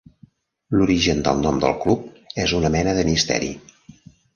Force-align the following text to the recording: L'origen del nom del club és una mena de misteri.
L'origen 0.77 1.21
del 1.29 1.45
nom 1.45 1.61
del 1.67 1.77
club 1.85 2.27
és 2.49 2.59
una 2.63 2.77
mena 2.79 3.01
de 3.01 3.09
misteri. 3.15 3.57